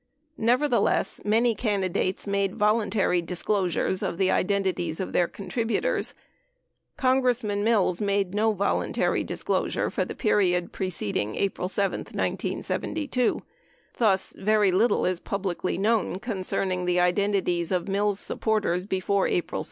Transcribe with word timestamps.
Nevertheless, 0.39 1.21
many 1.23 1.53
candidates 1.53 2.25
made 2.25 2.55
voluntary 2.55 3.21
disclosures 3.21 4.01
of 4.01 4.17
the 4.17 4.31
identities 4.31 4.99
of 4.99 5.13
their 5.13 5.27
con 5.27 5.47
tributors. 5.47 6.15
Congressman 6.97 7.63
Mills 7.63 8.01
made 8.01 8.33
no 8.33 8.51
voluntary 8.51 9.23
disclosure 9.23 9.91
for 9.91 10.03
the 10.03 10.15
period 10.15 10.71
preceding 10.71 11.35
April 11.35 11.69
7, 11.69 11.99
1972. 11.99 13.43
6 13.91 13.99
Thus, 13.99 14.33
very 14.35 14.71
little 14.71 15.05
is 15.05 15.19
publicly 15.19 15.77
known 15.77 16.17
concerning 16.17 16.85
the 16.85 16.99
identities 16.99 17.71
of 17.71 17.87
Mills 17.87 18.19
supporters 18.19 18.87
before 18.87 19.27
April 19.27 19.59
7. 19.59 19.59